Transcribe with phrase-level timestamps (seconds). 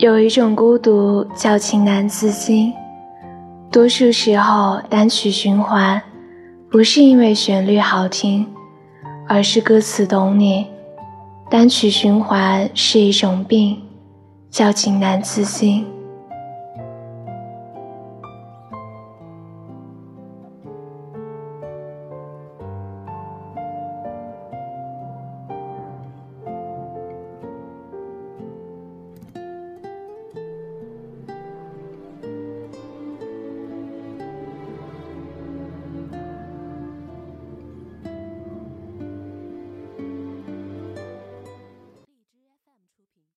[0.00, 2.72] 有一种孤独叫情难自禁。
[3.70, 6.00] 多数时候单曲循环
[6.70, 8.46] 不是因为旋律好听
[9.28, 10.66] 而是歌词懂你。
[11.50, 13.78] 单曲循环是一种病
[14.50, 15.84] 叫情难自禁。